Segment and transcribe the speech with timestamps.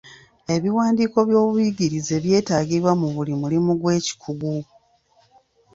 [0.55, 4.51] Ebiwandiiko by'obuyigirize byetaagibwa mu buli mulimu ogw'ekikugu.